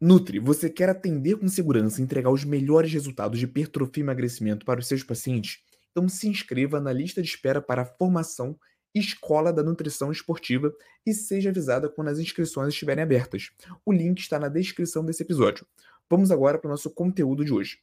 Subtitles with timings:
[0.00, 4.64] Nutri, você quer atender com segurança e entregar os melhores resultados de hipertrofia e emagrecimento
[4.64, 5.58] para os seus pacientes?
[5.90, 8.56] Então se inscreva na lista de espera para a formação
[8.94, 10.72] Escola da Nutrição Esportiva
[11.04, 13.50] e seja avisada quando as inscrições estiverem abertas.
[13.84, 15.66] O link está na descrição desse episódio.
[16.08, 17.78] Vamos agora para o nosso conteúdo de hoje.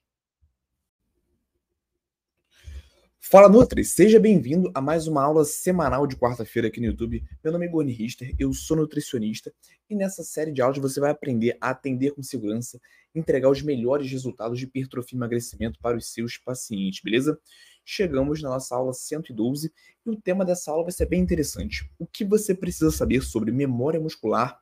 [3.28, 7.24] Fala Nutri, seja bem-vindo a mais uma aula semanal de quarta-feira aqui no YouTube.
[7.44, 9.52] Meu nome é Goni Richter, eu sou nutricionista
[9.90, 12.80] e nessa série de aulas você vai aprender a atender com segurança,
[13.16, 17.40] entregar os melhores resultados de hipertrofia e emagrecimento para os seus pacientes, beleza?
[17.84, 19.74] Chegamos na nossa aula 112
[20.06, 21.90] e o tema dessa aula vai ser bem interessante.
[21.98, 24.62] O que você precisa saber sobre memória muscular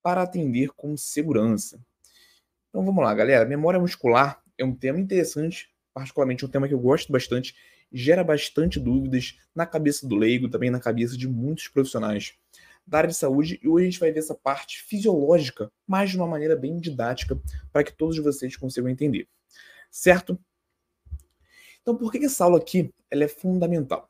[0.00, 1.84] para atender com segurança?
[2.68, 3.44] Então vamos lá, galera.
[3.44, 7.52] Memória muscular é um tema interessante, particularmente um tema que eu gosto bastante
[7.92, 12.34] gera bastante dúvidas na cabeça do leigo, também na cabeça de muitos profissionais
[12.86, 16.16] da área de saúde, e hoje a gente vai ver essa parte fisiológica, mas de
[16.16, 17.36] uma maneira bem didática,
[17.72, 19.28] para que todos vocês consigam entender.
[19.90, 20.38] Certo?
[21.82, 24.08] Então, por que essa aula aqui ela é fundamental?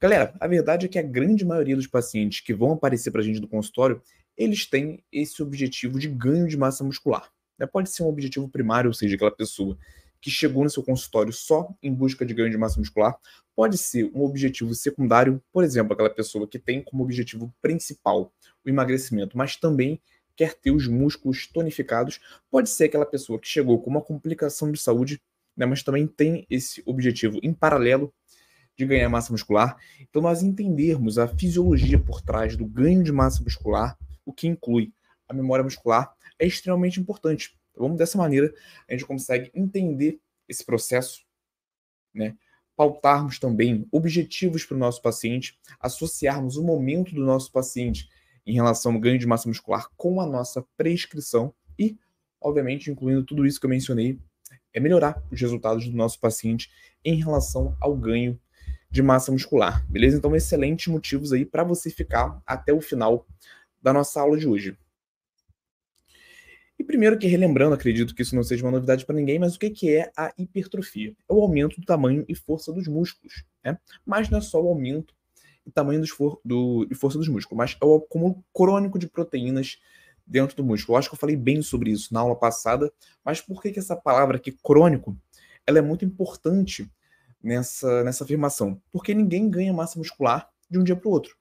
[0.00, 3.24] Galera, a verdade é que a grande maioria dos pacientes que vão aparecer para a
[3.24, 4.02] gente no consultório,
[4.36, 7.32] eles têm esse objetivo de ganho de massa muscular.
[7.58, 7.66] Né?
[7.66, 9.76] Pode ser um objetivo primário, ou seja, aquela pessoa
[10.20, 13.16] que chegou no seu consultório só em busca de ganho de massa muscular,
[13.54, 18.32] pode ser um objetivo secundário, por exemplo, aquela pessoa que tem como objetivo principal
[18.64, 20.00] o emagrecimento, mas também
[20.36, 24.78] quer ter os músculos tonificados, pode ser aquela pessoa que chegou com uma complicação de
[24.78, 25.20] saúde,
[25.56, 28.14] né, mas também tem esse objetivo em paralelo
[28.76, 29.76] de ganhar massa muscular.
[30.00, 34.92] Então, nós entendermos a fisiologia por trás do ganho de massa muscular, o que inclui
[35.28, 37.57] a memória muscular, é extremamente importante.
[37.78, 38.52] Vamos dessa maneira
[38.88, 41.24] a gente consegue entender esse processo,
[42.14, 42.36] né?
[42.78, 48.08] pautarmos também objetivos para o nosso paciente, associarmos o momento do nosso paciente
[48.46, 51.98] em relação ao ganho de massa muscular com a nossa prescrição e,
[52.40, 54.16] obviamente, incluindo tudo isso que eu mencionei,
[54.72, 56.70] é melhorar os resultados do nosso paciente
[57.04, 58.40] em relação ao ganho
[58.88, 60.16] de massa muscular, beleza?
[60.16, 63.26] Então, excelentes motivos aí para você ficar até o final
[63.82, 64.78] da nossa aula de hoje.
[66.78, 69.58] E primeiro que relembrando, acredito que isso não seja uma novidade para ninguém, mas o
[69.58, 71.14] que é a hipertrofia?
[71.28, 73.76] É o aumento do tamanho e força dos músculos, né?
[74.06, 75.12] Mas não é só o aumento
[75.66, 79.08] e tamanho dos for do, e força dos músculos, mas é o acúmulo crônico de
[79.08, 79.78] proteínas
[80.24, 80.94] dentro do músculo.
[80.94, 82.92] Eu acho que eu falei bem sobre isso na aula passada,
[83.24, 85.16] mas por que, que essa palavra aqui, crônico,
[85.66, 86.88] ela é muito importante
[87.42, 88.80] nessa, nessa afirmação?
[88.92, 91.36] Porque ninguém ganha massa muscular de um dia para o outro,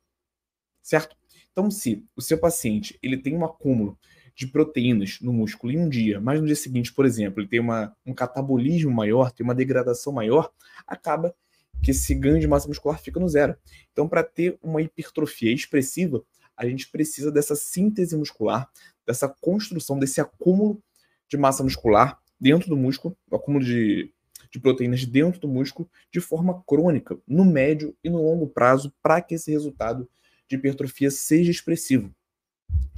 [0.81, 1.16] certo?
[1.52, 3.98] Então, se o seu paciente ele tem um acúmulo
[4.38, 7.59] de proteínas no músculo em um dia, mas no dia seguinte, por exemplo, ele tem
[7.59, 10.52] uma, um catabolismo maior, tem uma degradação maior,
[10.86, 11.36] acaba
[11.81, 13.58] que esse ganho de massa muscular fica no zero.
[13.92, 16.24] Então, para ter uma hipertrofia expressiva,
[16.56, 18.70] a gente precisa dessa síntese muscular,
[19.08, 20.84] dessa construção, desse acúmulo
[21.28, 24.14] de massa muscular dentro do músculo, o acúmulo de,
[24.52, 29.19] de proteínas dentro do músculo, de forma crônica, no médio e no longo prazo, para
[29.19, 30.08] que esse resultado
[30.48, 32.14] de hipertrofia seja expressivo.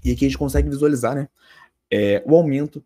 [0.04, 1.28] E aqui a gente consegue visualizar né,
[1.92, 2.84] é, o aumento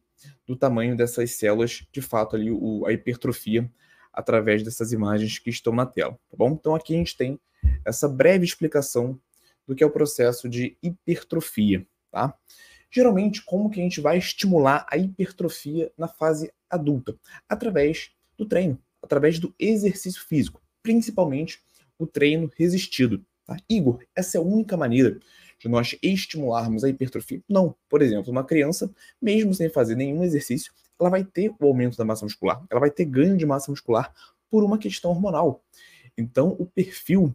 [0.48, 3.70] do tamanho dessas células, de fato, ali, o, a hipertrofia,
[4.12, 6.14] através dessas imagens que estão na tela.
[6.30, 6.52] Tá bom?
[6.52, 7.40] Então aqui a gente tem
[7.86, 9.20] essa breve explicação
[9.68, 11.86] do que é o processo de hipertrofia.
[12.12, 12.34] Tá?
[12.92, 17.16] Geralmente, como que a gente vai estimular a hipertrofia na fase adulta?
[17.50, 21.62] Através do treino, através do exercício físico, principalmente
[21.98, 23.26] o treino resistido.
[23.46, 23.58] Tá?
[23.70, 25.20] Igor, essa é a única maneira
[25.64, 27.42] de nós estimularmos a hipertrofia?
[27.48, 27.74] Não.
[27.88, 32.04] Por exemplo, uma criança, mesmo sem fazer nenhum exercício, ela vai ter o aumento da
[32.04, 34.14] massa muscular, ela vai ter ganho de massa muscular
[34.50, 35.64] por uma questão hormonal.
[36.18, 37.34] Então, o perfil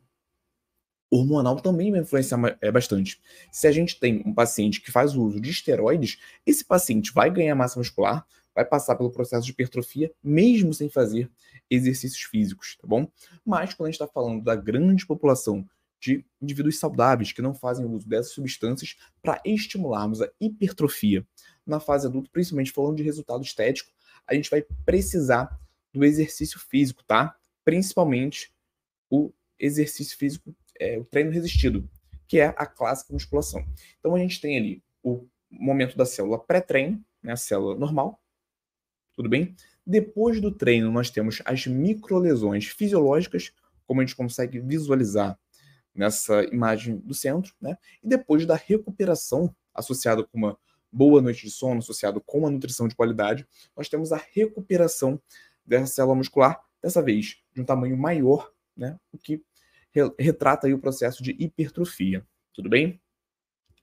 [1.11, 3.19] hormonal também vai influenciar é, bastante.
[3.51, 7.55] Se a gente tem um paciente que faz uso de esteroides, esse paciente vai ganhar
[7.55, 11.31] massa muscular, vai passar pelo processo de hipertrofia, mesmo sem fazer
[11.71, 13.11] exercícios físicos, tá bom?
[13.45, 15.67] Mas quando a gente está falando da grande população
[16.01, 21.27] de indivíduos saudáveis que não fazem uso dessas substâncias para estimularmos a hipertrofia
[21.67, 23.91] na fase adulta, principalmente falando de resultado estético,
[24.27, 25.59] a gente vai precisar
[25.93, 27.37] do exercício físico, tá?
[27.65, 28.53] Principalmente
[29.11, 31.89] o exercício físico, é, o treino resistido,
[32.27, 33.67] que é a clássica musculação.
[33.99, 38.23] Então a gente tem ali o momento da célula pré-treino, né, a célula normal,
[39.15, 39.57] tudo bem?
[39.85, 43.53] Depois do treino, nós temos as microlesões fisiológicas,
[43.87, 45.39] como a gente consegue visualizar
[45.99, 47.77] nessa imagem do centro, né?
[48.01, 50.57] E depois da recuperação associada com uma
[50.93, 53.45] boa noite de sono, associado com uma nutrição de qualidade,
[53.77, 55.21] nós temos a recuperação
[55.67, 58.97] dessa célula muscular, dessa vez de um tamanho maior, né?
[59.13, 59.43] O que
[60.17, 62.25] retrata aí o processo de hipertrofia.
[62.55, 63.01] Tudo bem?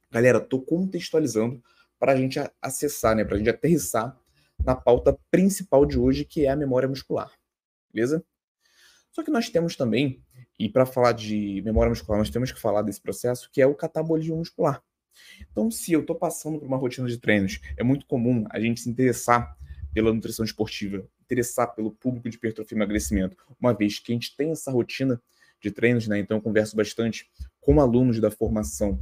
[0.09, 1.61] Galera, estou contextualizando
[1.99, 4.17] para a gente acessar, né, para a gente aterrissar
[4.63, 7.29] na pauta principal de hoje, que é a memória muscular.
[7.91, 8.23] Beleza?
[9.11, 10.24] Só que nós temos também,
[10.57, 13.75] e para falar de memória muscular, nós temos que falar desse processo, que é o
[13.75, 14.81] catabolismo muscular.
[15.51, 18.81] Então, se eu estou passando por uma rotina de treinos, é muito comum a gente
[18.81, 19.57] se interessar
[19.93, 24.35] pela nutrição esportiva, interessar pelo público de hipertrofia e emagrecimento, uma vez que a gente
[24.35, 25.21] tem essa rotina
[25.61, 26.19] de treinos, né?
[26.19, 27.29] Então, eu converso bastante
[27.61, 28.99] com alunos da formação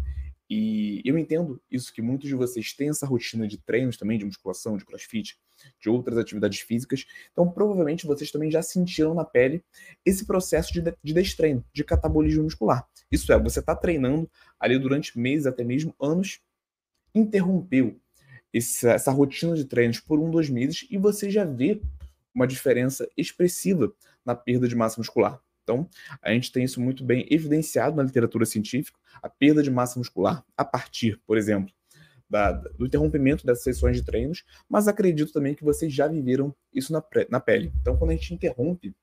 [0.56, 4.26] e eu entendo isso que muitos de vocês têm essa rotina de treinos também, de
[4.26, 5.36] musculação, de crossfit,
[5.82, 7.08] de outras atividades físicas.
[7.32, 9.64] Então, provavelmente vocês também já sentiram na pele
[10.06, 12.88] esse processo de, de destreino, de catabolismo muscular.
[13.12, 14.30] Isso é, você está treinando
[14.60, 16.40] ali durante meses, até mesmo anos,
[17.16, 18.00] interrompeu
[18.54, 21.82] essa, essa rotina de treinos por um, dois meses e você já vê
[22.32, 23.92] uma diferença expressiva
[24.24, 25.42] na perda de massa muscular.
[25.64, 25.90] Então,
[26.22, 30.46] a gente tem isso muito bem evidenciado na literatura científica, a perda de massa muscular
[30.58, 31.74] a partir, por exemplo,
[32.30, 36.92] da, do interrompimento das sessões de treinos, mas acredito também que vocês já viveram isso
[36.92, 37.72] na, na pele.
[37.80, 38.94] Então, quando a gente interrompe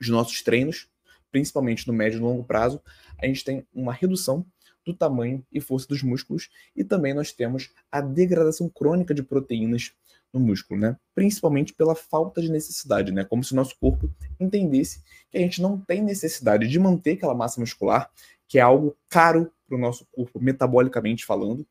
[0.00, 0.88] os nossos treinos,
[1.30, 2.82] principalmente no médio e longo prazo,
[3.20, 4.46] a gente tem uma redução
[4.84, 9.92] do tamanho e força dos músculos e também nós temos a degradação crônica de proteínas
[10.32, 10.96] no músculo, né?
[11.14, 13.24] Principalmente pela falta de necessidade, né?
[13.24, 17.34] Como se o nosso corpo entendesse que a gente não tem necessidade de manter aquela
[17.34, 18.10] massa muscular,
[18.46, 21.66] que é algo caro para o nosso corpo, metabolicamente falando.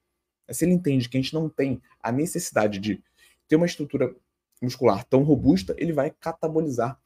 [0.49, 3.03] Se ele entende que a gente não tem a necessidade de
[3.47, 4.15] ter uma estrutura
[4.61, 6.99] muscular tão robusta, ele vai catabolizar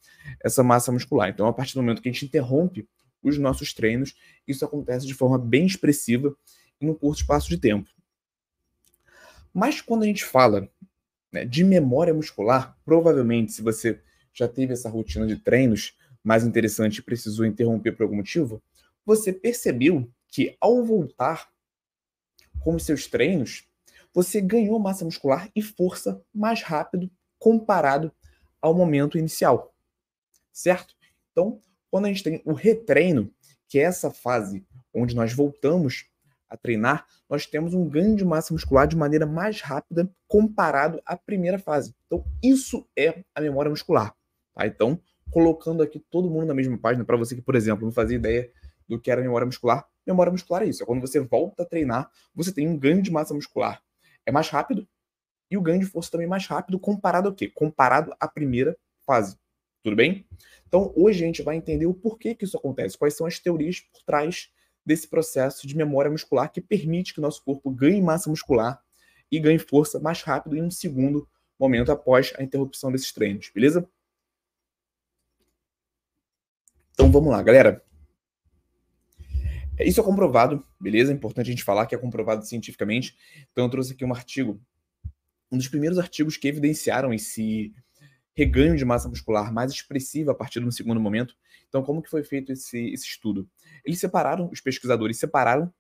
[0.44, 1.30] essa massa muscular.
[1.30, 2.88] Então, a partir do momento que a gente interrompe
[3.24, 4.16] os nossos treinos,
[4.48, 6.36] isso acontece de forma bem expressiva
[6.80, 7.90] em um curto espaço de tempo.
[9.54, 10.70] Mas quando a gente fala
[11.32, 14.00] né, de memória muscular, provavelmente, se você
[14.34, 18.62] já teve essa rotina de treinos mais interessante e precisou interromper por algum motivo,
[19.06, 21.52] você percebeu que ao voltar
[22.60, 23.68] com os seus treinos,
[24.14, 28.12] você ganhou massa muscular e força mais rápido comparado
[28.62, 29.74] ao momento inicial.
[30.54, 30.96] Certo?
[31.32, 33.34] Então, quando a gente tem o retreino,
[33.68, 36.11] que é essa fase onde nós voltamos
[36.52, 41.16] a treinar, nós temos um ganho de massa muscular de maneira mais rápida comparado à
[41.16, 41.96] primeira fase.
[42.06, 44.14] Então, isso é a memória muscular.
[44.54, 44.68] Tá?
[44.68, 45.00] Então,
[45.32, 48.52] colocando aqui todo mundo na mesma página, para você que, por exemplo, não fazia ideia
[48.88, 50.84] do que era memória muscular, memória muscular é isso.
[50.84, 53.82] É quando você volta a treinar, você tem um ganho de massa muscular.
[54.26, 54.86] É mais rápido
[55.50, 57.48] e o ganho de força também é mais rápido comparado ao quê?
[57.48, 59.38] Comparado à primeira fase.
[59.82, 60.28] Tudo bem?
[60.68, 63.80] Então, hoje a gente vai entender o porquê que isso acontece, quais são as teorias
[63.80, 64.50] por trás
[64.86, 68.82] desse processo de memória muscular que permite que o nosso corpo ganhe massa muscular
[69.32, 71.28] e ganhe força mais rápido em um segundo
[71.60, 73.88] momento após a interrupção desses treinos, beleza?
[76.94, 77.84] Então vamos lá, galera.
[79.80, 81.12] Isso é comprovado, beleza?
[81.12, 83.16] É importante a gente falar que é comprovado cientificamente.
[83.52, 84.62] Então eu trouxe aqui um artigo,
[85.52, 87.74] um dos primeiros artigos que evidenciaram esse
[88.36, 91.36] reganho de massa muscular mais expressiva a partir de um segundo momento.
[91.68, 93.48] Então, como que foi feito esse, esse estudo?
[93.86, 95.72] Eles separaram, os pesquisadores separaram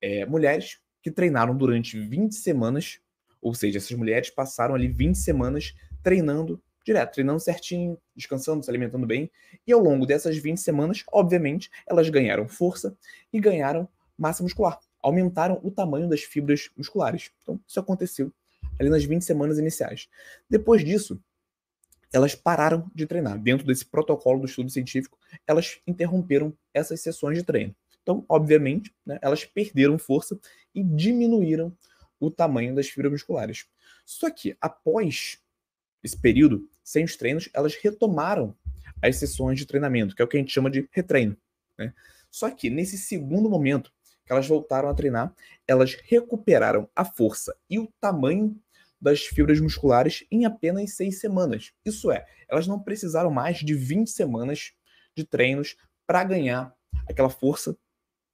[0.00, 3.00] é, mulheres que treinaram durante 20 semanas,
[3.40, 9.06] ou seja, essas mulheres passaram ali 20 semanas treinando direto, treinando certinho, descansando, se alimentando
[9.06, 9.28] bem,
[9.66, 12.96] e ao longo dessas 20 semanas, obviamente, elas ganharam força
[13.32, 17.32] e ganharam massa muscular, aumentaram o tamanho das fibras musculares.
[17.42, 18.32] Então, isso aconteceu
[18.78, 20.08] ali nas 20 semanas iniciais.
[20.48, 21.20] Depois disso,
[22.16, 23.38] elas pararam de treinar.
[23.38, 27.76] Dentro desse protocolo do estudo científico, elas interromperam essas sessões de treino.
[28.02, 30.38] Então, obviamente, né, elas perderam força
[30.74, 31.76] e diminuíram
[32.18, 33.66] o tamanho das fibras musculares.
[34.06, 35.42] Só que, após
[36.02, 38.56] esse período, sem os treinos, elas retomaram
[39.02, 41.36] as sessões de treinamento, que é o que a gente chama de retreino.
[41.76, 41.92] Né?
[42.30, 43.92] Só que, nesse segundo momento
[44.24, 45.34] que elas voltaram a treinar,
[45.68, 48.58] elas recuperaram a força e o tamanho
[49.00, 51.72] das fibras musculares em apenas seis semanas.
[51.84, 54.72] Isso é, elas não precisaram mais de 20 semanas
[55.14, 55.76] de treinos
[56.06, 56.74] para ganhar
[57.08, 57.76] aquela força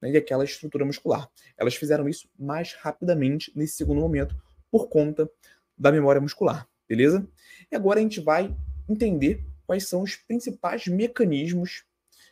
[0.01, 1.29] né, e aquela estrutura muscular.
[1.57, 4.37] Elas fizeram isso mais rapidamente nesse segundo momento
[4.71, 5.31] por conta
[5.77, 7.27] da memória muscular, beleza?
[7.71, 8.55] E agora a gente vai
[8.89, 11.85] entender quais são os principais mecanismos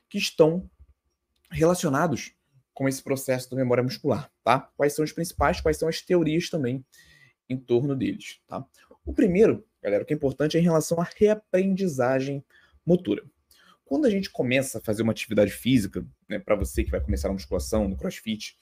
[0.08, 0.68] que estão
[1.50, 2.32] relacionados
[2.72, 4.60] com esse processo da memória muscular, tá?
[4.76, 6.84] Quais são os principais, quais são as teorias também
[7.50, 8.40] em torno deles.
[8.46, 8.64] Tá?
[9.04, 12.44] O primeiro, galera, o que é importante é em relação à reaprendizagem
[12.86, 13.24] motora.
[13.84, 17.28] Quando a gente começa a fazer uma atividade física, né, para você que vai começar
[17.28, 18.56] a musculação, no crossfit,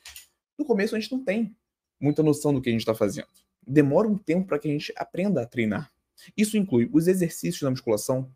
[0.58, 1.54] no começo a gente não tem
[2.00, 3.28] muita noção do que a gente está fazendo.
[3.66, 5.92] Demora um tempo para que a gente aprenda a treinar.
[6.34, 8.32] Isso inclui os exercícios da musculação,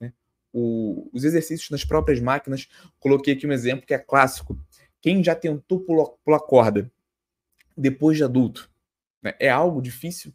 [0.00, 0.12] né,
[0.52, 2.68] o, os exercícios nas próprias máquinas.
[3.00, 4.56] Coloquei aqui um exemplo que é clássico.
[5.00, 6.90] Quem já tentou pular, pular corda
[7.76, 8.70] depois de adulto,
[9.22, 9.34] Né?
[9.38, 10.34] É algo difícil.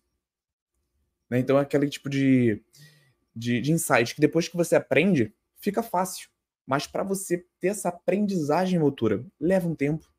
[1.30, 1.40] Né?
[1.40, 2.62] Então é aquele tipo de,
[3.36, 6.30] de, de insight que depois que você aprende, fica fácil.
[6.66, 10.12] Mas para você ter essa aprendizagem motora, leva um tempo.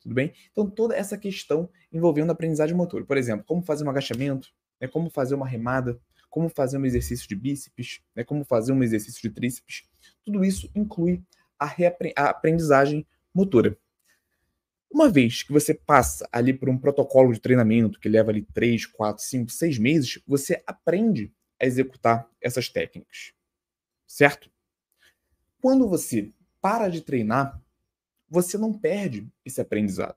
[0.00, 0.32] Tudo bem?
[0.52, 3.04] Então, toda essa questão envolvendo aprendizagem motora.
[3.04, 4.86] Por exemplo, como fazer um agachamento, né?
[4.86, 6.00] como fazer uma remada,
[6.30, 8.22] como fazer um exercício de bíceps, né?
[8.22, 9.88] como fazer um exercício de tríceps.
[10.24, 11.24] Tudo isso inclui
[11.58, 11.74] a,
[12.16, 13.76] a aprendizagem motora.
[14.90, 18.86] Uma vez que você passa ali por um protocolo de treinamento que leva ali 3,
[18.86, 23.32] 4, 5, 6 meses, você aprende a executar essas técnicas.
[24.06, 24.50] Certo?
[25.60, 27.60] Quando você para de treinar,
[28.28, 30.16] você não perde esse aprendizado.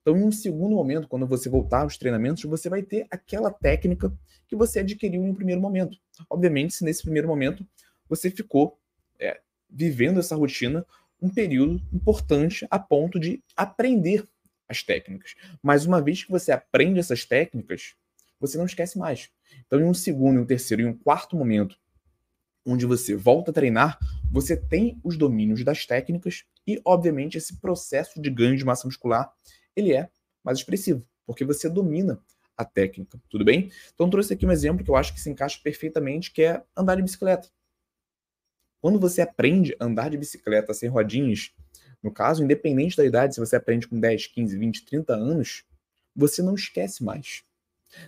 [0.00, 4.12] Então, em um segundo momento, quando você voltar aos treinamentos, você vai ter aquela técnica
[4.48, 5.98] que você adquiriu em um primeiro momento.
[6.28, 7.66] Obviamente, se nesse primeiro momento
[8.08, 8.78] você ficou
[9.18, 10.84] é, vivendo essa rotina
[11.20, 14.26] um período importante a ponto de aprender
[14.68, 15.34] as técnicas.
[15.62, 17.94] Mas uma vez que você aprende essas técnicas,
[18.38, 19.28] você não esquece mais.
[19.66, 21.76] Então, em um segundo, em um terceiro, em um quarto momento,
[22.64, 23.98] onde você volta a treinar,
[24.30, 29.32] você tem os domínios das técnicas e, obviamente, esse processo de ganho de massa muscular,
[29.74, 30.08] ele é
[30.44, 32.20] mais expressivo, porque você domina
[32.56, 33.70] a técnica, tudo bem?
[33.94, 36.94] Então trouxe aqui um exemplo que eu acho que se encaixa perfeitamente, que é andar
[36.94, 37.48] de bicicleta.
[38.80, 41.52] Quando você aprende a andar de bicicleta sem rodinhas,
[42.02, 45.64] no caso, independente da idade, se você aprende com 10, 15, 20, 30 anos,
[46.16, 47.42] você não esquece mais.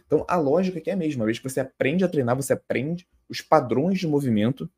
[0.07, 1.21] Então, a lógica aqui é a mesma.
[1.21, 4.71] Uma vez que você aprende a treinar, você aprende os padrões de movimento,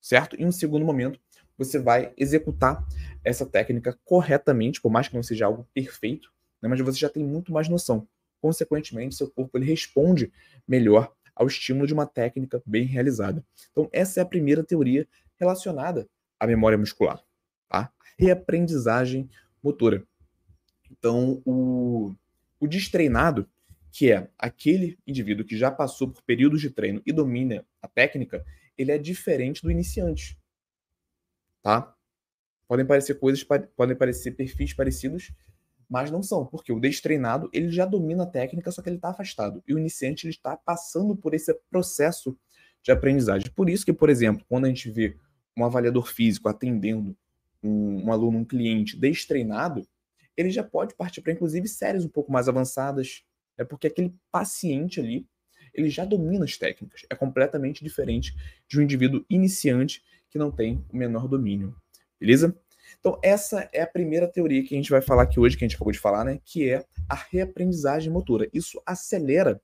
[0.00, 0.36] certo?
[0.36, 1.20] E em um segundo momento,
[1.56, 2.84] você vai executar
[3.22, 6.68] essa técnica corretamente, por mais que não seja algo perfeito, né?
[6.68, 8.08] mas você já tem muito mais noção.
[8.40, 10.32] Consequentemente, seu corpo ele responde
[10.66, 13.42] melhor ao estímulo de uma técnica bem realizada.
[13.72, 16.06] Então, essa é a primeira teoria relacionada
[16.38, 17.24] à memória muscular,
[17.66, 17.90] tá?
[18.18, 19.30] Reaprendizagem
[19.62, 20.04] motora.
[20.90, 22.14] Então, o,
[22.60, 23.48] o destreinado,
[23.90, 28.44] que é aquele indivíduo que já passou por períodos de treino e domina a técnica,
[28.76, 30.38] ele é diferente do iniciante.
[31.62, 31.94] Tá?
[32.68, 35.32] Podem parecer coisas, podem parecer perfis parecidos,
[35.90, 39.10] mas não são, porque o destreinado ele já domina a técnica, só que ele está
[39.10, 39.60] afastado.
[39.66, 42.38] E o iniciante ele está passando por esse processo
[42.80, 43.50] de aprendizagem.
[43.50, 45.16] Por isso que, por exemplo, quando a gente vê
[45.56, 47.16] um avaliador físico atendendo
[47.60, 49.84] um, um aluno, um cliente destreinado,
[50.36, 53.24] ele já pode partir para, inclusive, séries um pouco mais avançadas,
[53.58, 55.26] é porque aquele paciente ali,
[55.74, 57.02] ele já domina as técnicas.
[57.10, 58.32] É completamente diferente
[58.68, 61.74] de um indivíduo iniciante que não tem o menor domínio.
[62.18, 62.56] Beleza?
[63.00, 65.66] Então, essa é a primeira teoria que a gente vai falar aqui hoje, que a
[65.68, 66.38] gente acabou de falar, né?
[66.44, 68.48] Que é a reaprendizagem motora.
[68.52, 69.60] Isso acelera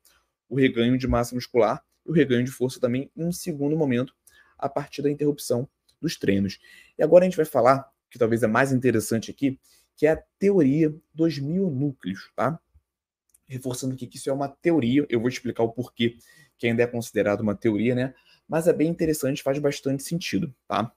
[0.49, 4.15] o reganho de massa muscular e o reganho de força também em um segundo momento,
[4.59, 5.69] a partir da interrupção
[6.01, 6.59] dos treinos.
[6.99, 9.61] E agora a gente vai falar, que talvez é mais interessante aqui,
[9.95, 12.59] que é a teoria dos mil núcleos, tá?
[13.47, 16.17] reforçando aqui que isso é uma teoria, eu vou explicar o porquê
[16.59, 18.15] que ainda é considerado uma teoria, né?
[18.49, 20.93] Mas é bem interessante, faz bastante sentido, tá?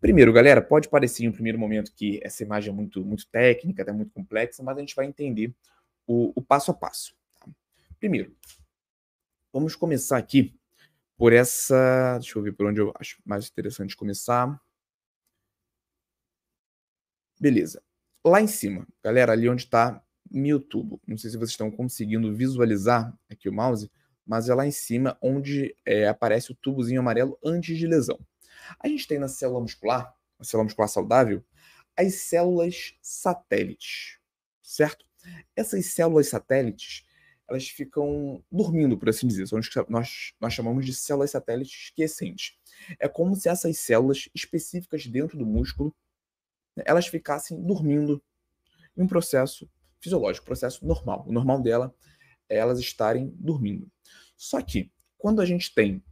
[0.00, 3.82] Primeiro, galera, pode parecer em um primeiro momento que essa imagem é muito, muito técnica,
[3.82, 5.54] até muito complexa, mas a gente vai entender
[6.06, 7.14] o, o passo a passo.
[7.38, 7.46] Tá?
[7.98, 8.34] Primeiro,
[9.52, 10.58] vamos começar aqui
[11.18, 12.16] por essa.
[12.18, 14.58] Deixa eu ver por onde eu acho mais interessante começar.
[17.38, 17.82] Beleza.
[18.24, 20.02] Lá em cima, galera, ali onde está
[20.70, 20.98] tubo.
[21.06, 23.90] Não sei se vocês estão conseguindo visualizar aqui o mouse,
[24.26, 28.18] mas é lá em cima onde é, aparece o tubozinho amarelo antes de lesão.
[28.78, 31.44] A gente tem na célula muscular, a célula muscular saudável,
[31.96, 34.18] as células satélites,
[34.62, 35.04] certo?
[35.54, 37.04] Essas células satélites,
[37.48, 39.46] elas ficam dormindo, por assim dizer.
[39.46, 42.56] São os que nós, nós chamamos de células satélites esquecentes.
[42.98, 45.94] É como se essas células específicas dentro do músculo,
[46.76, 48.22] elas ficassem dormindo
[48.96, 49.68] em um processo
[50.00, 51.24] fisiológico, processo normal.
[51.26, 51.94] O normal dela
[52.48, 53.90] é elas estarem dormindo.
[54.36, 56.02] Só que, quando a gente tem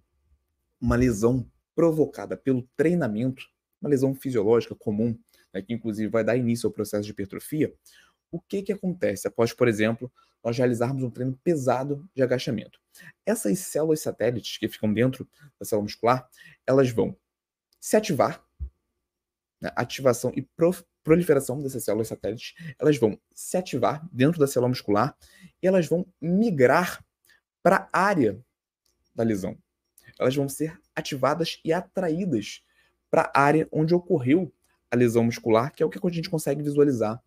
[0.81, 3.47] uma lesão provocada pelo treinamento,
[3.81, 5.17] uma lesão fisiológica comum,
[5.55, 7.73] né, que inclusive vai dar início ao processo de hipertrofia,
[8.33, 10.11] o que, que acontece após, por exemplo,
[10.43, 12.81] nós realizarmos um treino pesado de agachamento?
[13.25, 16.29] Essas células satélites que ficam dentro da célula muscular,
[16.67, 17.17] elas vão
[17.79, 18.45] se ativar,
[19.61, 20.45] né, ativação e
[21.05, 25.17] proliferação dessas células satélites, elas vão se ativar dentro da célula muscular
[25.63, 27.05] e elas vão migrar
[27.63, 28.37] para a área
[29.15, 29.57] da lesão.
[30.19, 32.63] Elas vão ser ativadas e atraídas
[33.11, 34.53] para a área onde ocorreu
[34.91, 37.23] a lesão muscular, que é o que a gente consegue visualizar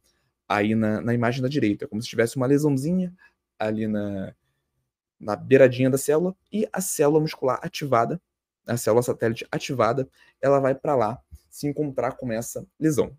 [0.47, 3.13] aí na, na imagem da direita, como se tivesse uma lesãozinha
[3.57, 4.35] ali na,
[5.19, 8.21] na beiradinha da célula e a célula muscular ativada,
[8.67, 10.09] a célula satélite ativada,
[10.41, 13.15] ela vai para lá se encontrar com essa lesão.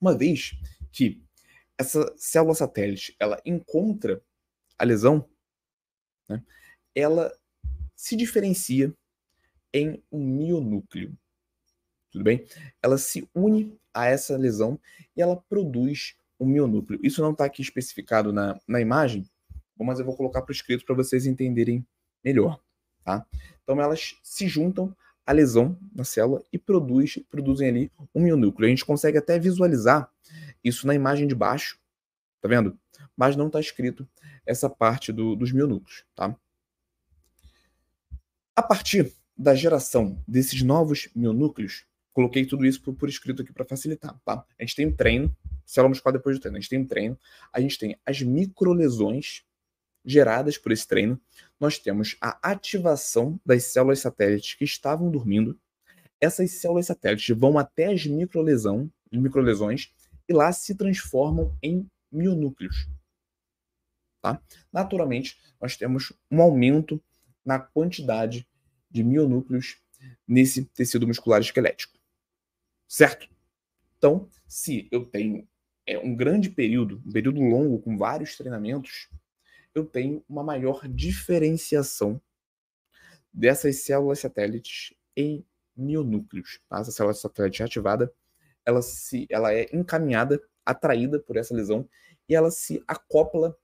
[0.00, 0.52] Uma vez
[0.90, 1.22] que
[1.78, 4.22] essa célula satélite ela encontra
[4.78, 5.28] a lesão,
[6.28, 6.42] né,
[6.94, 7.32] ela
[8.02, 8.92] se diferencia
[9.72, 11.16] em um mionúcleo.
[12.10, 12.44] Tudo bem?
[12.82, 14.76] Ela se une a essa lesão
[15.16, 16.98] e ela produz um mionúcleo.
[17.00, 19.24] Isso não está aqui especificado na, na imagem,
[19.78, 21.86] mas eu vou colocar para o escrito para vocês entenderem
[22.24, 22.60] melhor.
[23.04, 23.24] Tá?
[23.62, 24.92] Então elas se juntam
[25.24, 28.66] à lesão na célula e produz, produzem ali um mionúcleo.
[28.66, 30.10] A gente consegue até visualizar
[30.64, 31.78] isso na imagem de baixo,
[32.40, 32.76] tá vendo?
[33.16, 34.08] Mas não está escrito
[34.44, 36.36] essa parte do, dos mionúcleos, tá?
[38.62, 43.64] A partir da geração desses novos mionúcleos, coloquei tudo isso por, por escrito aqui para
[43.64, 44.46] facilitar, tá?
[44.56, 47.18] A gente tem um treino, célula muscular depois do treino, a gente tem um treino,
[47.52, 49.42] a gente tem as microlesões
[50.04, 51.20] geradas por esse treino,
[51.58, 55.58] nós temos a ativação das células satélites que estavam dormindo.
[56.20, 59.92] Essas células satélites vão até as microlesão, microlesões
[60.28, 62.86] e lá se transformam em mionúcleos.
[64.20, 64.40] Tá?
[64.72, 67.02] Naturalmente, nós temos um aumento
[67.44, 68.46] na quantidade
[68.92, 69.78] de mionúcleos
[70.26, 71.98] nesse tecido muscular esquelético.
[72.86, 73.28] Certo?
[73.96, 75.48] Então, se eu tenho
[75.86, 79.08] é, um grande período, um período longo com vários treinamentos,
[79.74, 82.20] eu tenho uma maior diferenciação
[83.32, 85.44] dessas células satélites em
[85.76, 86.60] mionúcleos.
[86.68, 86.80] Tá?
[86.80, 88.12] Essa célula satélite ativada,
[88.64, 91.88] ela, se, ela é encaminhada, atraída por essa lesão,
[92.28, 93.56] e ela se acopla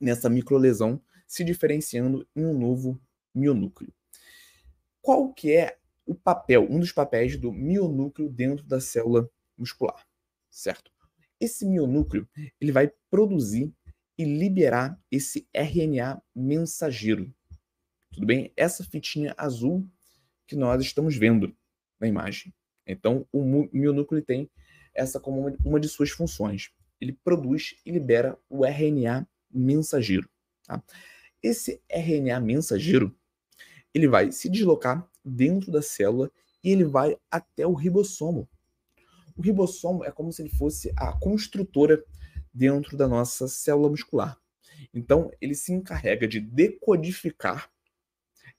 [0.00, 3.00] nessa microlesão, se diferenciando em um novo
[3.34, 3.92] mionúcleo.
[5.04, 10.02] Qual que é o papel, um dos papéis do mionúcleo dentro da célula muscular,
[10.50, 10.90] certo?
[11.38, 12.26] Esse mionúcleo,
[12.58, 13.70] ele vai produzir
[14.16, 17.30] e liberar esse RNA mensageiro.
[18.12, 18.50] Tudo bem?
[18.56, 19.86] Essa fitinha azul
[20.46, 21.54] que nós estamos vendo
[22.00, 22.54] na imagem.
[22.86, 24.50] Então, o mionúcleo tem
[24.94, 26.72] essa como uma de suas funções.
[26.98, 30.30] Ele produz e libera o RNA mensageiro.
[30.66, 30.82] Tá?
[31.42, 33.14] Esse RNA mensageiro
[33.94, 36.30] ele vai se deslocar dentro da célula
[36.62, 38.48] e ele vai até o ribossomo.
[39.36, 42.04] O ribossomo é como se ele fosse a construtora
[42.52, 44.38] dentro da nossa célula muscular.
[44.92, 47.70] Então, ele se encarrega de decodificar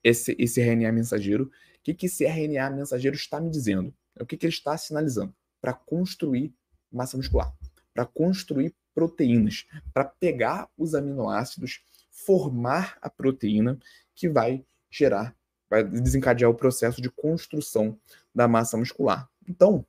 [0.03, 1.45] esse, esse RNA mensageiro.
[1.45, 1.49] O
[1.83, 3.93] que, que esse RNA mensageiro está me dizendo?
[4.15, 5.33] É o que, que ele está sinalizando?
[5.61, 6.53] Para construir
[6.91, 7.53] massa muscular,
[7.93, 13.77] para construir proteínas, para pegar os aminoácidos, formar a proteína
[14.13, 14.63] que vai
[14.97, 15.35] gerar,
[15.69, 17.99] vai desencadear o processo de construção
[18.33, 19.29] da massa muscular.
[19.47, 19.85] Então,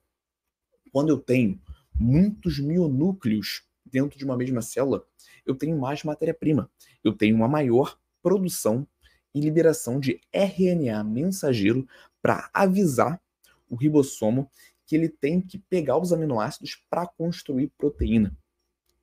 [0.92, 1.60] quando eu tenho
[1.94, 5.04] muitos mionúcleos dentro de uma mesma célula,
[5.44, 6.70] eu tenho mais matéria-prima,
[7.04, 8.86] eu tenho uma maior produção
[9.34, 11.86] e liberação de RNA mensageiro
[12.20, 13.20] para avisar
[13.68, 14.50] o ribossomo
[14.86, 18.36] que ele tem que pegar os aminoácidos para construir proteína.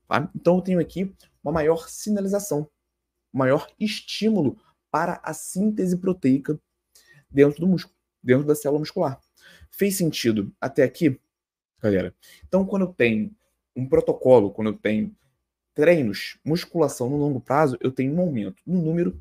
[0.08, 0.30] Tá?
[0.36, 1.14] Então eu tenho aqui
[1.44, 2.70] uma maior sinalização,
[3.32, 4.58] maior estímulo
[4.94, 6.60] para a síntese proteica
[7.28, 9.20] dentro do músculo, dentro da célula muscular.
[9.72, 11.20] Fez sentido até aqui,
[11.82, 12.14] galera?
[12.48, 13.36] Então, quando eu tenho
[13.76, 15.12] um protocolo, quando eu tenho
[15.74, 19.18] treinos, musculação no longo prazo, eu tenho um aumento no número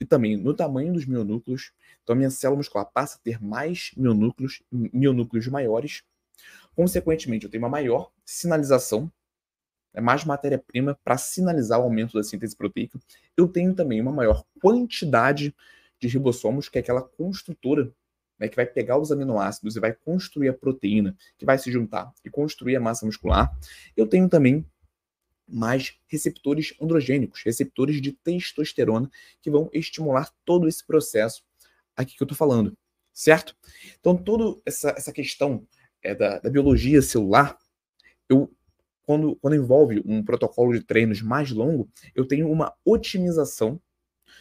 [0.00, 1.72] e também no tamanho dos mionúcleos.
[2.02, 6.04] Então, a minha célula muscular passa a ter mais mionúcleos, mionúcleos maiores.
[6.74, 9.12] Consequentemente, eu tenho uma maior sinalização,
[9.94, 12.98] é mais matéria-prima para sinalizar o aumento da síntese proteica.
[13.36, 15.54] Eu tenho também uma maior quantidade
[16.00, 17.92] de ribossomos, que é aquela construtora
[18.38, 22.12] né, que vai pegar os aminoácidos e vai construir a proteína, que vai se juntar
[22.24, 23.56] e construir a massa muscular.
[23.96, 24.66] Eu tenho também
[25.46, 31.44] mais receptores androgênicos, receptores de testosterona, que vão estimular todo esse processo
[31.94, 32.76] aqui que eu estou falando,
[33.12, 33.54] certo?
[34.00, 35.66] Então, toda essa, essa questão
[36.02, 37.58] é, da, da biologia celular,
[38.28, 38.50] eu
[39.12, 43.78] quando, quando envolve um protocolo de treinos mais longo, eu tenho uma otimização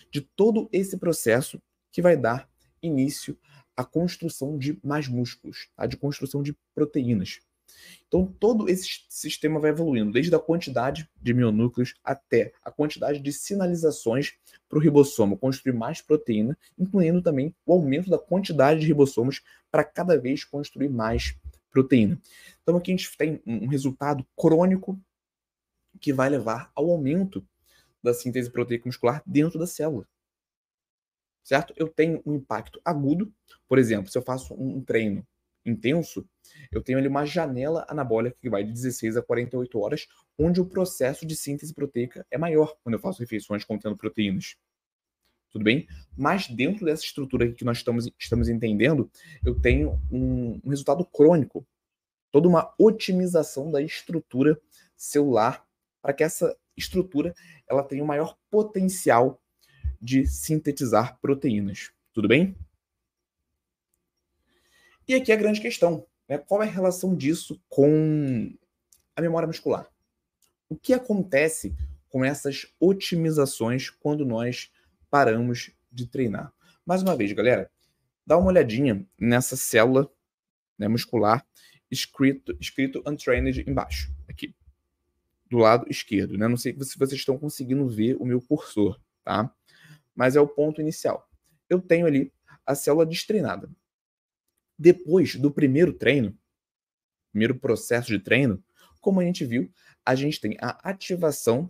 [0.10, 2.50] de todo esse processo que vai dar
[2.82, 3.38] início
[3.76, 5.86] a construção de mais músculos, tá?
[5.86, 7.42] de construção de proteínas.
[8.08, 13.34] Então, todo esse sistema vai evoluindo, desde a quantidade de mionúcleos até a quantidade de
[13.34, 14.36] sinalizações
[14.70, 19.84] para o ribossomo construir mais proteína, incluindo também o aumento da quantidade de ribossomos para
[19.84, 21.36] cada vez construir mais
[21.72, 22.20] proteína.
[22.62, 25.00] Então, aqui a gente tem um resultado crônico
[26.00, 27.46] que vai levar ao aumento
[28.04, 30.08] da síntese proteica muscular dentro da célula
[31.44, 31.74] certo?
[31.78, 33.32] Eu tenho um impacto agudo,
[33.68, 35.26] por exemplo, se eu faço um treino
[35.66, 36.28] intenso,
[36.72, 40.08] eu tenho ali uma janela anabólica que vai de 16 a 48 horas,
[40.38, 44.56] onde o processo de síntese proteica é maior quando eu faço refeições contendo proteínas.
[45.52, 45.88] Tudo bem?
[46.18, 49.10] Mas dentro dessa estrutura que nós estamos, estamos entendendo,
[49.46, 51.66] eu tenho um, um resultado crônico,
[52.32, 54.60] toda uma otimização da estrutura
[54.96, 55.66] celular
[56.02, 57.34] para que essa estrutura
[57.68, 59.42] ela tenha o um maior potencial
[60.02, 61.92] de sintetizar proteínas.
[62.14, 62.56] Tudo bem?
[65.08, 66.38] E aqui a grande questão, né?
[66.38, 68.54] qual é a relação disso com
[69.16, 69.88] a memória muscular?
[70.70, 71.76] O que acontece
[72.08, 74.72] com essas otimizações quando nós
[75.12, 76.52] paramos de treinar?
[76.86, 77.70] Mais uma vez, galera,
[78.26, 80.10] dá uma olhadinha nessa célula
[80.80, 81.46] né, muscular
[81.92, 84.56] escrito, escrito untrained embaixo, aqui,
[85.50, 86.38] do lado esquerdo.
[86.38, 86.48] Né?
[86.48, 89.54] Não sei se vocês estão conseguindo ver o meu cursor, tá?
[90.16, 91.30] Mas é o ponto inicial.
[91.70, 92.34] Eu tenho ali
[92.66, 93.70] a célula destreinada.
[94.80, 96.38] Depois do primeiro treino,
[97.32, 98.64] primeiro processo de treino,
[99.02, 99.70] como a gente viu,
[100.06, 101.70] a gente tem a ativação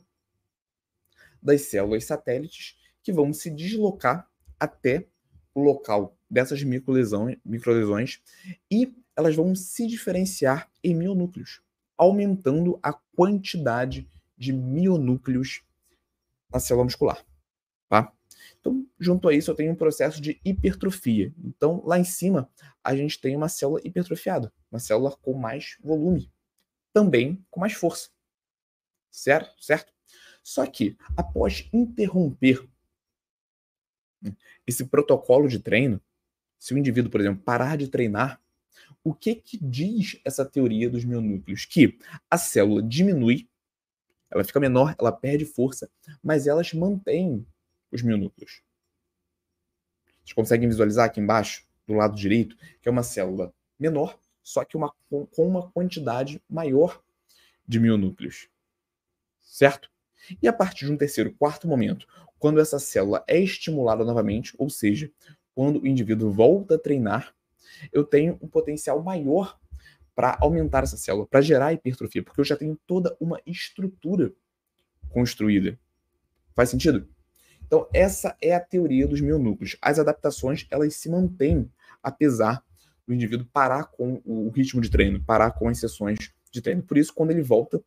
[1.41, 5.07] das células satélites que vão se deslocar até
[5.53, 8.21] o local dessas microlesões, microlesões
[8.69, 11.61] e elas vão se diferenciar em mionúcleos,
[11.97, 15.61] aumentando a quantidade de mionúcleos
[16.51, 17.25] na célula muscular.
[17.89, 18.11] Tá?
[18.59, 21.33] Então, junto a isso, eu tenho um processo de hipertrofia.
[21.43, 22.49] Então, lá em cima,
[22.83, 26.31] a gente tem uma célula hipertrofiada, uma célula com mais volume,
[26.93, 28.09] também com mais força.
[29.09, 29.61] Certo?
[29.61, 29.91] Certo?
[30.43, 32.67] Só que, após interromper
[34.65, 36.01] esse protocolo de treino,
[36.57, 38.41] se o indivíduo, por exemplo, parar de treinar,
[39.03, 41.65] o que que diz essa teoria dos mionúcleos?
[41.65, 41.97] Que
[42.29, 43.49] a célula diminui,
[44.29, 45.89] ela fica menor, ela perde força,
[46.23, 47.45] mas elas mantêm
[47.91, 48.61] os mionúcleos.
[50.23, 54.77] Vocês conseguem visualizar aqui embaixo, do lado direito, que é uma célula menor, só que
[54.77, 57.03] uma, com uma quantidade maior
[57.67, 58.47] de mionúcleos.
[59.41, 59.89] Certo?
[60.41, 62.07] E a partir de um terceiro, quarto momento,
[62.41, 65.11] quando essa célula é estimulada novamente, ou seja,
[65.53, 67.35] quando o indivíduo volta a treinar,
[67.93, 69.59] eu tenho um potencial maior
[70.15, 74.33] para aumentar essa célula, para gerar hipertrofia, porque eu já tenho toda uma estrutura
[75.09, 75.77] construída.
[76.55, 77.07] Faz sentido?
[77.63, 79.77] Então, essa é a teoria dos mionúcleos.
[79.79, 82.63] As adaptações, elas se mantêm apesar
[83.05, 86.81] do indivíduo parar com o ritmo de treino, parar com as sessões de treino.
[86.81, 87.83] Por isso, quando ele volta,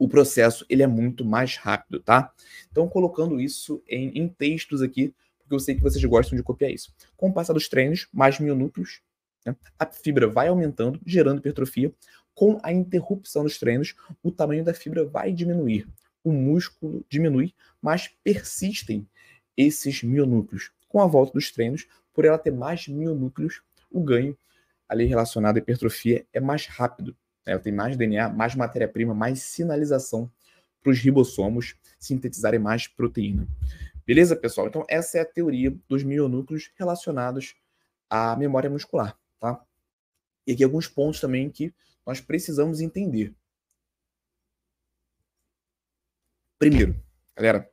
[0.00, 2.32] o processo ele é muito mais rápido, tá?
[2.70, 6.70] Então, colocando isso em, em textos aqui, porque eu sei que vocês gostam de copiar
[6.70, 6.90] isso.
[7.18, 9.02] Com o passar dos treinos, mais mionúcleos,
[9.44, 11.92] né, a fibra vai aumentando, gerando hipertrofia.
[12.34, 15.86] Com a interrupção dos treinos, o tamanho da fibra vai diminuir.
[16.24, 19.06] O músculo diminui, mas persistem
[19.54, 20.70] esses mionúcleos.
[20.88, 23.60] Com a volta dos treinos, por ela ter mais mionúcleos,
[23.90, 24.34] o ganho
[24.88, 27.14] ali relacionado à hipertrofia é mais rápido.
[27.50, 30.30] Ela tem mais DNA, mais matéria-prima, mais sinalização
[30.80, 33.44] para os ribossomos sintetizarem mais proteína.
[34.06, 34.68] Beleza, pessoal?
[34.68, 37.56] Então, essa é a teoria dos mionúcleos relacionados
[38.08, 39.60] à memória muscular, tá?
[40.46, 41.74] E aqui alguns pontos também que
[42.06, 43.34] nós precisamos entender.
[46.56, 47.02] Primeiro,
[47.34, 47.68] galera,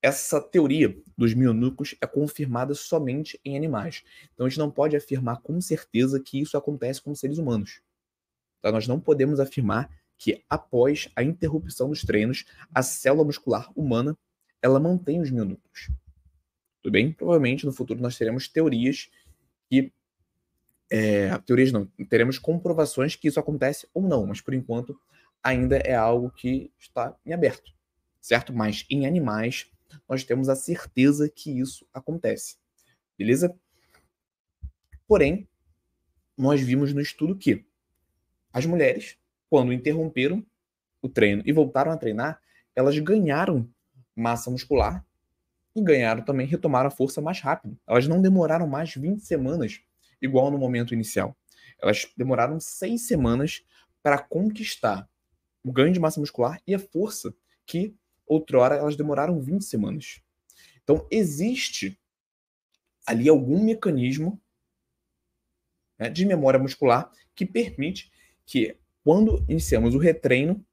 [0.00, 4.02] essa teoria dos mionúcleos é confirmada somente em animais.
[4.32, 7.82] Então, a gente não pode afirmar com certeza que isso acontece com seres humanos.
[8.64, 8.72] Tá?
[8.72, 14.16] Nós não podemos afirmar que após a interrupção dos treinos, a célula muscular humana
[14.62, 15.90] ela mantém os mionúcleos.
[16.82, 17.12] Tudo bem?
[17.12, 19.10] Provavelmente no futuro nós teremos teorias
[19.68, 19.92] que.
[20.90, 24.98] É, teorias não, teremos comprovações que isso acontece ou não, mas por enquanto
[25.42, 27.70] ainda é algo que está em aberto,
[28.18, 28.50] certo?
[28.50, 29.70] Mas em animais
[30.08, 32.56] nós temos a certeza que isso acontece,
[33.18, 33.54] beleza?
[35.06, 35.46] Porém,
[36.34, 37.66] nós vimos no estudo que
[38.54, 39.18] as mulheres,
[39.50, 40.46] quando interromperam
[41.02, 42.40] o treino e voltaram a treinar,
[42.74, 43.68] elas ganharam
[44.14, 45.04] massa muscular
[45.74, 47.76] e ganharam também, retomaram a força mais rápido.
[47.84, 49.80] Elas não demoraram mais 20 semanas,
[50.22, 51.36] igual no momento inicial.
[51.82, 53.64] Elas demoraram seis semanas
[54.00, 55.08] para conquistar
[55.64, 57.34] o ganho de massa muscular e a força
[57.66, 57.92] que
[58.24, 60.22] outrora elas demoraram 20 semanas.
[60.84, 61.98] Então, existe
[63.04, 64.40] ali algum mecanismo
[65.98, 68.13] né, de memória muscular que permite
[68.46, 70.64] que, quando iniciamos o retreino,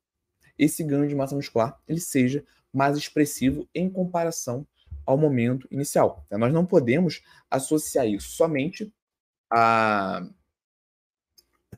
[0.58, 4.66] esse ganho de massa muscular ele seja mais expressivo em comparação
[5.06, 6.24] ao momento inicial.
[6.26, 8.94] Então, nós não podemos associar isso somente
[9.50, 10.26] à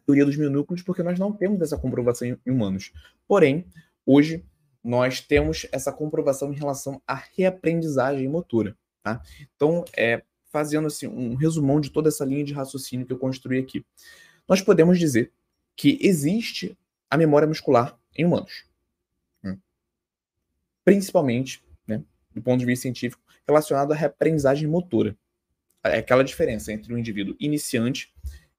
[0.05, 2.91] teoria dos minúsculos, porque nós não temos essa comprovação em humanos.
[3.27, 3.65] Porém,
[4.05, 4.45] hoje
[4.83, 8.77] nós temos essa comprovação em relação à reaprendizagem motora.
[9.01, 9.21] Tá?
[9.55, 13.59] Então, é, fazendo assim, um resumão de toda essa linha de raciocínio que eu construí
[13.59, 13.85] aqui,
[14.47, 15.31] nós podemos dizer
[15.75, 16.77] que existe
[17.09, 18.65] a memória muscular em humanos
[20.83, 25.15] principalmente, né, do ponto de vista científico, relacionado à reaprendizagem motora.
[25.83, 28.13] É aquela diferença entre o indivíduo iniciante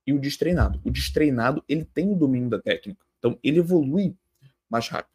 [0.07, 0.81] e o destreinado.
[0.85, 3.00] O destreinado, ele tem o domínio da técnica.
[3.18, 4.14] Então, ele evolui
[4.68, 5.14] mais rápido.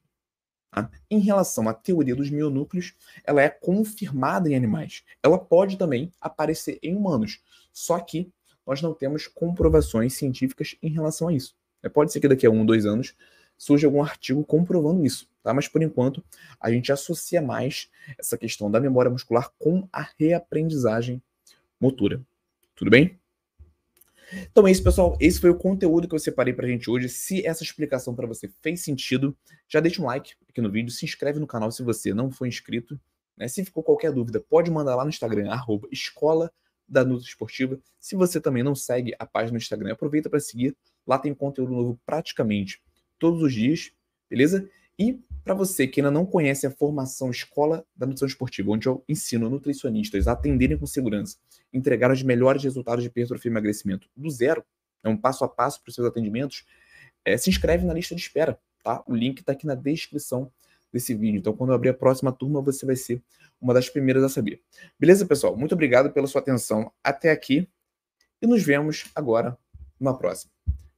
[0.71, 0.89] Tá?
[1.09, 5.03] Em relação à teoria dos mionúcleos, ela é confirmada em animais.
[5.21, 8.31] Ela pode também aparecer em humanos, só que
[8.65, 11.55] nós não temos comprovações científicas em relação a isso.
[11.83, 13.15] É, pode ser que daqui a um, dois anos
[13.57, 15.53] surja algum artigo comprovando isso, tá?
[15.53, 16.23] Mas por enquanto
[16.59, 21.21] a gente associa mais essa questão da memória muscular com a reaprendizagem
[21.79, 22.21] motora.
[22.75, 23.19] Tudo bem?
[24.51, 25.17] Então é isso, pessoal.
[25.19, 27.09] Esse foi o conteúdo que eu separei pra gente hoje.
[27.09, 29.35] Se essa explicação para você fez sentido,
[29.67, 32.45] já deixa um like aqui no vídeo, se inscreve no canal se você não for
[32.47, 32.99] inscrito.
[33.35, 33.47] Né?
[33.47, 36.51] Se ficou qualquer dúvida, pode mandar lá no Instagram, arroba escola
[36.87, 37.79] da Nutri Esportiva.
[37.99, 40.75] Se você também não segue a página no Instagram, aproveita para seguir.
[41.09, 42.79] Lá tem conteúdo novo praticamente
[43.17, 43.91] todos os dias,
[44.29, 44.69] beleza?
[44.99, 49.03] E para você que ainda não conhece a formação Escola da Nutrição Esportiva, onde eu
[49.09, 51.37] ensino nutricionistas a atenderem com segurança,
[51.73, 54.63] entregar os melhores resultados de hipertrofia e emagrecimento do zero,
[55.03, 56.63] é um passo a passo para os seus atendimentos,
[57.25, 59.03] é, se inscreve na lista de espera, tá?
[59.07, 60.51] O link está aqui na descrição
[60.93, 61.39] desse vídeo.
[61.39, 63.19] Então, quando eu abrir a próxima turma, você vai ser
[63.59, 64.61] uma das primeiras a saber.
[64.99, 65.57] Beleza, pessoal?
[65.57, 67.67] Muito obrigado pela sua atenção até aqui
[68.39, 69.57] e nos vemos agora
[69.99, 70.58] numa próxima.